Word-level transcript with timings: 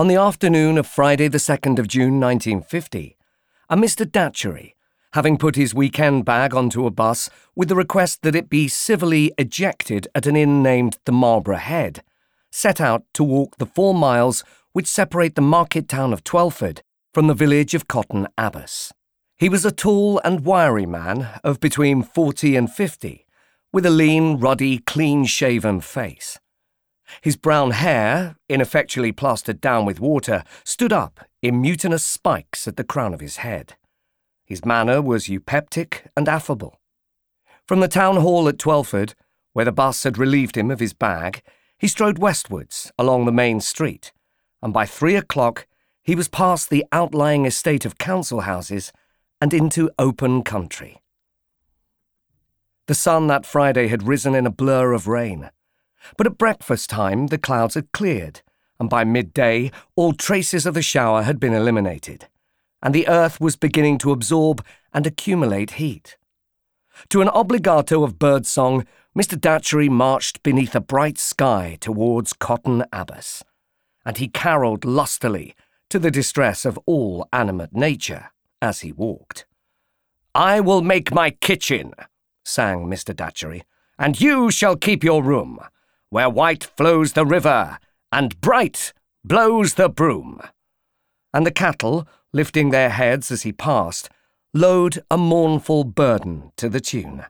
On 0.00 0.08
the 0.08 0.16
afternoon 0.16 0.78
of 0.78 0.86
Friday, 0.86 1.28
the 1.28 1.36
2nd 1.36 1.78
of 1.78 1.86
June 1.86 2.18
1950, 2.18 3.18
a 3.68 3.76
Mr. 3.76 4.06
Datchery, 4.06 4.72
having 5.12 5.36
put 5.36 5.56
his 5.56 5.74
weekend 5.74 6.24
bag 6.24 6.54
onto 6.54 6.86
a 6.86 6.90
bus 6.90 7.28
with 7.54 7.68
the 7.68 7.76
request 7.76 8.22
that 8.22 8.34
it 8.34 8.48
be 8.48 8.66
civilly 8.66 9.30
ejected 9.36 10.08
at 10.14 10.26
an 10.26 10.36
inn 10.36 10.62
named 10.62 10.96
the 11.04 11.12
Marlborough 11.12 11.58
Head, 11.58 12.02
set 12.50 12.80
out 12.80 13.04
to 13.12 13.22
walk 13.22 13.58
the 13.58 13.66
four 13.66 13.92
miles 13.92 14.42
which 14.72 14.86
separate 14.86 15.34
the 15.34 15.42
market 15.42 15.86
town 15.86 16.14
of 16.14 16.24
Twelford 16.24 16.80
from 17.12 17.26
the 17.26 17.34
village 17.34 17.74
of 17.74 17.86
Cotten 17.86 18.26
Abbas. 18.38 18.94
He 19.36 19.50
was 19.50 19.66
a 19.66 19.70
tall 19.70 20.18
and 20.24 20.46
wiry 20.46 20.86
man 20.86 21.28
of 21.44 21.60
between 21.60 22.04
forty 22.04 22.56
and 22.56 22.72
fifty, 22.72 23.26
with 23.70 23.84
a 23.84 23.90
lean, 23.90 24.38
ruddy, 24.38 24.78
clean 24.78 25.26
shaven 25.26 25.82
face. 25.82 26.38
His 27.20 27.36
brown 27.36 27.72
hair, 27.72 28.36
ineffectually 28.48 29.12
plastered 29.12 29.60
down 29.60 29.84
with 29.84 30.00
water, 30.00 30.44
stood 30.64 30.92
up 30.92 31.20
in 31.42 31.60
mutinous 31.60 32.04
spikes 32.04 32.66
at 32.68 32.76
the 32.76 32.84
crown 32.84 33.14
of 33.14 33.20
his 33.20 33.38
head. 33.38 33.76
His 34.44 34.64
manner 34.64 35.00
was 35.00 35.28
eupeptic 35.28 36.06
and 36.16 36.28
affable. 36.28 36.80
From 37.66 37.80
the 37.80 37.88
town 37.88 38.16
hall 38.16 38.48
at 38.48 38.58
Twelford, 38.58 39.14
where 39.52 39.64
the 39.64 39.72
bus 39.72 40.02
had 40.02 40.18
relieved 40.18 40.56
him 40.56 40.70
of 40.70 40.80
his 40.80 40.92
bag, 40.92 41.42
he 41.78 41.88
strode 41.88 42.18
westwards 42.18 42.92
along 42.98 43.24
the 43.24 43.32
main 43.32 43.60
street, 43.60 44.12
and 44.62 44.72
by 44.72 44.86
three 44.86 45.16
o'clock 45.16 45.66
he 46.02 46.14
was 46.14 46.28
past 46.28 46.68
the 46.68 46.84
outlying 46.92 47.46
estate 47.46 47.84
of 47.84 47.98
council 47.98 48.40
houses 48.40 48.92
and 49.40 49.54
into 49.54 49.90
open 49.98 50.42
country. 50.42 51.00
The 52.86 52.94
sun 52.94 53.28
that 53.28 53.46
Friday 53.46 53.88
had 53.88 54.08
risen 54.08 54.34
in 54.34 54.46
a 54.46 54.50
blur 54.50 54.92
of 54.92 55.06
rain, 55.06 55.50
but 56.16 56.26
at 56.26 56.38
breakfast 56.38 56.90
time 56.90 57.28
the 57.28 57.38
clouds 57.38 57.74
had 57.74 57.92
cleared, 57.92 58.42
and 58.78 58.88
by 58.88 59.04
midday 59.04 59.70
all 59.96 60.12
traces 60.12 60.66
of 60.66 60.74
the 60.74 60.82
shower 60.82 61.22
had 61.22 61.38
been 61.38 61.52
eliminated, 61.52 62.28
and 62.82 62.94
the 62.94 63.08
earth 63.08 63.40
was 63.40 63.56
beginning 63.56 63.98
to 63.98 64.12
absorb 64.12 64.64
and 64.92 65.06
accumulate 65.06 65.72
heat. 65.72 66.16
To 67.10 67.22
an 67.22 67.28
obligato 67.28 68.04
of 68.04 68.18
birdsong, 68.18 68.86
Mr. 69.16 69.38
Datchery 69.38 69.88
marched 69.88 70.42
beneath 70.42 70.74
a 70.74 70.80
bright 70.80 71.18
sky 71.18 71.78
towards 71.80 72.32
Cotten 72.32 72.84
Abbas, 72.92 73.42
and 74.04 74.16
he 74.18 74.28
carolled 74.28 74.84
lustily 74.84 75.54
to 75.88 75.98
the 75.98 76.10
distress 76.10 76.64
of 76.64 76.78
all 76.86 77.28
animate 77.32 77.74
nature 77.74 78.30
as 78.62 78.80
he 78.80 78.92
walked. 78.92 79.46
I 80.34 80.60
will 80.60 80.82
make 80.82 81.12
my 81.12 81.30
kitchen, 81.30 81.92
sang 82.44 82.86
Mr. 82.86 83.14
Datchery, 83.14 83.62
and 83.98 84.20
you 84.20 84.50
shall 84.50 84.76
keep 84.76 85.02
your 85.02 85.22
room, 85.22 85.58
where 86.10 86.28
white 86.28 86.64
flows 86.64 87.14
the 87.14 87.24
river, 87.24 87.78
and 88.12 88.40
bright 88.40 88.92
blows 89.24 89.74
the 89.74 89.88
broom. 89.88 90.40
And 91.32 91.46
the 91.46 91.52
cattle, 91.52 92.06
lifting 92.32 92.70
their 92.70 92.90
heads 92.90 93.30
as 93.30 93.42
he 93.42 93.52
passed, 93.52 94.10
lowed 94.52 95.02
a 95.10 95.16
mournful 95.16 95.84
burden 95.84 96.52
to 96.56 96.68
the 96.68 96.80
tune. 96.80 97.24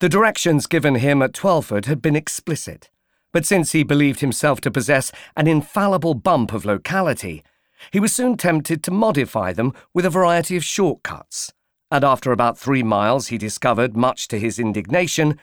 The 0.00 0.08
directions 0.08 0.66
given 0.66 0.96
him 0.96 1.22
at 1.22 1.34
Twelford 1.34 1.86
had 1.86 2.00
been 2.00 2.16
explicit, 2.16 2.90
but 3.32 3.46
since 3.46 3.72
he 3.72 3.82
believed 3.82 4.20
himself 4.20 4.60
to 4.62 4.70
possess 4.70 5.12
an 5.36 5.46
infallible 5.46 6.14
bump 6.14 6.52
of 6.52 6.64
locality, 6.64 7.42
he 7.90 8.00
was 8.00 8.12
soon 8.12 8.36
tempted 8.36 8.82
to 8.82 8.90
modify 8.90 9.52
them 9.52 9.72
with 9.94 10.04
a 10.04 10.10
variety 10.10 10.56
of 10.56 10.64
shortcuts, 10.64 11.52
and 11.90 12.04
after 12.04 12.32
about 12.32 12.58
three 12.58 12.82
miles 12.82 13.28
he 13.28 13.38
discovered, 13.38 13.96
much 13.96 14.28
to 14.28 14.38
his 14.38 14.58
indignation, 14.58 15.38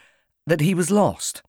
that 0.45 0.61
he 0.61 0.73
was 0.73 0.91
lost. 0.91 1.41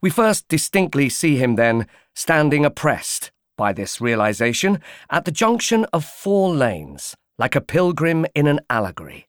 We 0.00 0.10
first 0.10 0.48
distinctly 0.48 1.08
see 1.08 1.36
him 1.36 1.56
then 1.56 1.86
standing 2.14 2.64
oppressed 2.64 3.30
by 3.56 3.72
this 3.72 4.00
realization 4.00 4.80
at 5.10 5.24
the 5.24 5.30
junction 5.30 5.86
of 5.92 6.04
four 6.04 6.50
lanes, 6.54 7.16
like 7.38 7.54
a 7.54 7.60
pilgrim 7.60 8.26
in 8.34 8.46
an 8.46 8.60
allegory. 8.68 9.28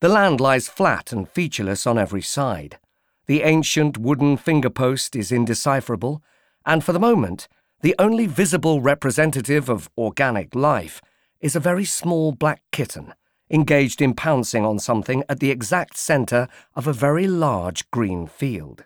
The 0.00 0.08
land 0.08 0.40
lies 0.40 0.68
flat 0.68 1.12
and 1.12 1.28
featureless 1.28 1.86
on 1.86 1.98
every 1.98 2.22
side. 2.22 2.78
The 3.26 3.42
ancient 3.42 3.98
wooden 3.98 4.36
finger 4.36 4.70
post 4.70 5.14
is 5.14 5.30
indecipherable, 5.30 6.22
and 6.66 6.82
for 6.82 6.92
the 6.92 6.98
moment, 6.98 7.48
the 7.82 7.94
only 7.98 8.26
visible 8.26 8.80
representative 8.80 9.68
of 9.68 9.90
organic 9.96 10.54
life 10.54 11.00
is 11.40 11.54
a 11.54 11.60
very 11.60 11.84
small 11.84 12.32
black 12.32 12.62
kitten 12.72 13.14
engaged 13.52 14.00
in 14.00 14.14
pouncing 14.14 14.64
on 14.64 14.78
something 14.78 15.22
at 15.28 15.38
the 15.40 15.50
exact 15.50 15.96
centre 15.96 16.48
of 16.74 16.86
a 16.86 16.92
very 16.92 17.26
large 17.26 17.88
green 17.90 18.26
field. 18.26 18.84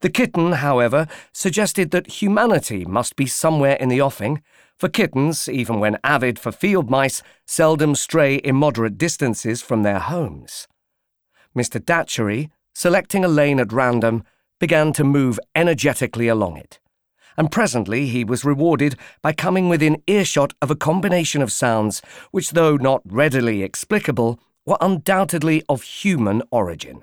The 0.00 0.10
kitten, 0.10 0.52
however, 0.52 1.06
suggested 1.32 1.90
that 1.90 2.20
humanity 2.22 2.84
must 2.84 3.16
be 3.16 3.26
somewhere 3.26 3.76
in 3.76 3.88
the 3.88 4.00
offing, 4.00 4.42
for 4.76 4.88
kittens, 4.88 5.48
even 5.48 5.78
when 5.78 5.98
avid 6.02 6.38
for 6.38 6.52
field 6.52 6.90
mice, 6.90 7.22
seldom 7.46 7.94
stray 7.94 8.40
immoderate 8.42 8.96
distances 8.96 9.62
from 9.62 9.82
their 9.82 9.98
homes. 9.98 10.66
Mr. 11.56 11.80
Datchery, 11.80 12.50
selecting 12.74 13.24
a 13.24 13.28
lane 13.28 13.60
at 13.60 13.72
random, 13.72 14.22
began 14.58 14.92
to 14.92 15.04
move 15.04 15.40
energetically 15.54 16.28
along 16.28 16.56
it, 16.56 16.78
and 17.36 17.50
presently 17.50 18.06
he 18.06 18.24
was 18.24 18.44
rewarded 18.44 18.96
by 19.22 19.32
coming 19.32 19.68
within 19.68 20.02
earshot 20.06 20.54
of 20.62 20.70
a 20.70 20.76
combination 20.76 21.42
of 21.42 21.52
sounds 21.52 22.02
which, 22.30 22.50
though 22.50 22.76
not 22.76 23.02
readily 23.04 23.62
explicable, 23.62 24.38
were 24.64 24.76
undoubtedly 24.80 25.62
of 25.68 25.82
human 25.82 26.42
origin. 26.50 27.02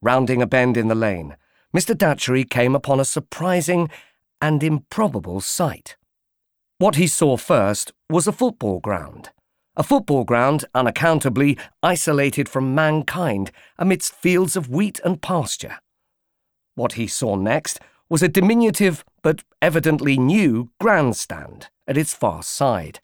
Rounding 0.00 0.42
a 0.42 0.46
bend 0.46 0.76
in 0.76 0.88
the 0.88 0.94
lane, 0.94 1.36
Mr. 1.74 1.94
Datchery 1.94 2.48
came 2.48 2.74
upon 2.74 3.00
a 3.00 3.04
surprising 3.04 3.88
and 4.42 4.62
improbable 4.62 5.40
sight. 5.40 5.96
What 6.78 6.96
he 6.96 7.06
saw 7.06 7.36
first 7.38 7.92
was 8.10 8.26
a 8.26 8.32
football 8.32 8.80
ground. 8.80 9.30
A 9.74 9.82
football 9.82 10.24
ground 10.24 10.66
unaccountably 10.74 11.56
isolated 11.82 12.46
from 12.46 12.74
mankind 12.74 13.50
amidst 13.78 14.14
fields 14.14 14.54
of 14.54 14.68
wheat 14.68 15.00
and 15.02 15.22
pasture. 15.22 15.78
What 16.74 16.94
he 16.94 17.06
saw 17.06 17.36
next 17.36 17.80
was 18.10 18.22
a 18.22 18.28
diminutive 18.28 19.02
but 19.22 19.42
evidently 19.62 20.18
new 20.18 20.70
grandstand 20.78 21.68
at 21.88 21.96
its 21.96 22.12
far 22.12 22.42
side. 22.42 23.00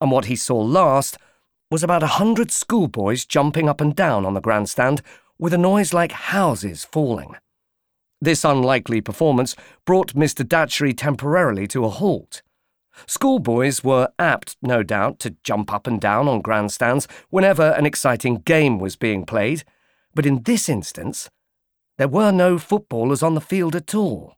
And 0.00 0.10
what 0.10 0.26
he 0.26 0.36
saw 0.36 0.58
last 0.58 1.18
was 1.70 1.82
about 1.82 2.02
a 2.02 2.18
hundred 2.18 2.50
schoolboys 2.50 3.26
jumping 3.26 3.68
up 3.68 3.82
and 3.82 3.94
down 3.94 4.24
on 4.24 4.32
the 4.32 4.40
grandstand 4.40 5.02
with 5.38 5.52
a 5.52 5.58
noise 5.58 5.92
like 5.92 6.12
houses 6.12 6.84
falling. 6.84 7.36
This 8.22 8.44
unlikely 8.44 9.00
performance 9.00 9.56
brought 9.84 10.14
Mr. 10.14 10.46
Datchery 10.46 10.96
temporarily 10.96 11.66
to 11.66 11.84
a 11.84 11.88
halt. 11.88 12.40
Schoolboys 13.08 13.82
were 13.82 14.10
apt, 14.16 14.56
no 14.62 14.84
doubt, 14.84 15.18
to 15.18 15.34
jump 15.42 15.72
up 15.72 15.88
and 15.88 16.00
down 16.00 16.28
on 16.28 16.40
grandstands 16.40 17.08
whenever 17.30 17.70
an 17.70 17.84
exciting 17.84 18.36
game 18.36 18.78
was 18.78 18.94
being 18.94 19.26
played, 19.26 19.64
but 20.14 20.24
in 20.24 20.44
this 20.44 20.68
instance, 20.68 21.30
there 21.98 22.06
were 22.06 22.30
no 22.30 22.58
footballers 22.58 23.24
on 23.24 23.34
the 23.34 23.40
field 23.40 23.74
at 23.74 23.92
all. 23.92 24.36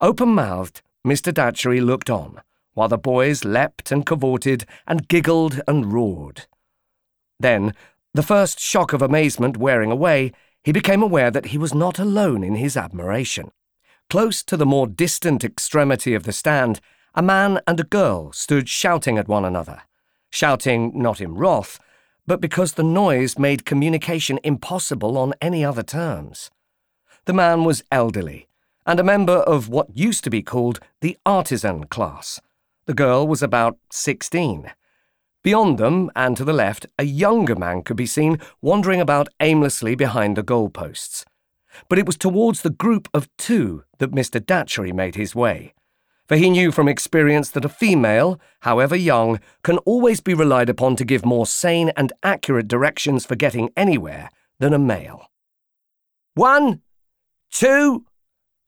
Open 0.00 0.28
mouthed, 0.28 0.82
Mr. 1.04 1.34
Datchery 1.34 1.84
looked 1.84 2.10
on, 2.10 2.42
while 2.74 2.86
the 2.86 2.96
boys 2.96 3.44
leapt 3.44 3.90
and 3.90 4.06
cavorted 4.06 4.66
and 4.86 5.08
giggled 5.08 5.60
and 5.66 5.92
roared. 5.92 6.46
Then, 7.40 7.74
the 8.14 8.22
first 8.22 8.60
shock 8.60 8.92
of 8.92 9.02
amazement 9.02 9.56
wearing 9.56 9.90
away, 9.90 10.30
he 10.62 10.72
became 10.72 11.02
aware 11.02 11.30
that 11.30 11.46
he 11.46 11.58
was 11.58 11.74
not 11.74 11.98
alone 11.98 12.44
in 12.44 12.54
his 12.54 12.76
admiration. 12.76 13.50
Close 14.08 14.42
to 14.42 14.56
the 14.56 14.66
more 14.66 14.86
distant 14.86 15.42
extremity 15.44 16.14
of 16.14 16.24
the 16.24 16.32
stand, 16.32 16.80
a 17.14 17.22
man 17.22 17.60
and 17.66 17.80
a 17.80 17.84
girl 17.84 18.32
stood 18.32 18.68
shouting 18.68 19.18
at 19.18 19.28
one 19.28 19.44
another, 19.44 19.82
shouting 20.30 20.92
not 20.94 21.20
in 21.20 21.34
wrath, 21.34 21.78
but 22.26 22.40
because 22.40 22.74
the 22.74 22.84
noise 22.84 23.38
made 23.38 23.64
communication 23.64 24.38
impossible 24.44 25.18
on 25.18 25.34
any 25.40 25.64
other 25.64 25.82
terms. 25.82 26.50
The 27.24 27.32
man 27.32 27.64
was 27.64 27.82
elderly, 27.90 28.48
and 28.86 28.98
a 29.00 29.04
member 29.04 29.38
of 29.38 29.68
what 29.68 29.96
used 29.96 30.24
to 30.24 30.30
be 30.30 30.42
called 30.42 30.80
the 31.00 31.16
artisan 31.26 31.84
class. 31.84 32.40
The 32.86 32.94
girl 32.94 33.26
was 33.26 33.42
about 33.42 33.78
sixteen. 33.90 34.72
Beyond 35.42 35.78
them, 35.78 36.10
and 36.14 36.36
to 36.36 36.44
the 36.44 36.52
left, 36.52 36.86
a 36.98 37.04
younger 37.04 37.56
man 37.56 37.82
could 37.82 37.96
be 37.96 38.06
seen 38.06 38.38
wandering 38.60 39.00
about 39.00 39.28
aimlessly 39.40 39.94
behind 39.94 40.36
the 40.36 40.42
goalposts. 40.42 41.24
But 41.88 41.98
it 41.98 42.06
was 42.06 42.16
towards 42.16 42.62
the 42.62 42.70
group 42.70 43.08
of 43.12 43.28
two 43.38 43.84
that 43.98 44.12
Mr. 44.12 44.40
Datchery 44.40 44.92
made 44.92 45.16
his 45.16 45.34
way 45.34 45.74
for 46.32 46.36
he 46.36 46.48
knew 46.48 46.72
from 46.72 46.88
experience 46.88 47.50
that 47.50 47.64
a 47.66 47.68
female, 47.68 48.40
however 48.60 48.96
young, 48.96 49.38
can 49.62 49.76
always 49.78 50.20
be 50.20 50.32
relied 50.32 50.70
upon 50.70 50.96
to 50.96 51.04
give 51.04 51.26
more 51.26 51.46
sane 51.46 51.90
and 51.96 52.10
accurate 52.22 52.68
directions 52.68 53.26
for 53.26 53.36
getting 53.36 53.70
anywhere 53.76 54.30
than 54.58 54.72
a 54.72 54.78
male. 54.78 55.26
One, 56.34 56.80
two, 57.50 58.06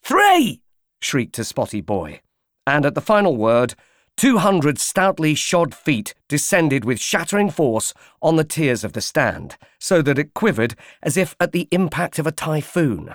three! 0.02 0.60
shrieked 1.00 1.38
a 1.38 1.44
spotty 1.44 1.80
boy, 1.80 2.20
and 2.66 2.84
at 2.84 2.94
the 2.94 3.00
final 3.00 3.34
word, 3.34 3.74
two 4.16 4.38
hundred 4.38 4.78
stoutly 4.78 5.34
shod 5.34 5.74
feet 5.74 6.14
descended 6.28 6.84
with 6.84 7.00
shattering 7.00 7.50
force 7.50 7.92
on 8.22 8.36
the 8.36 8.44
tiers 8.44 8.84
of 8.84 8.92
the 8.92 9.00
stand, 9.00 9.56
so 9.78 10.02
that 10.02 10.18
it 10.18 10.34
quivered 10.34 10.74
as 11.02 11.16
if 11.16 11.34
at 11.40 11.52
the 11.52 11.68
impact 11.70 12.18
of 12.18 12.26
a 12.26 12.32
typhoon. 12.32 13.14